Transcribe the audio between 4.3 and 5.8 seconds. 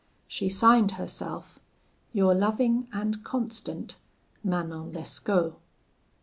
MANON LESCAUT.'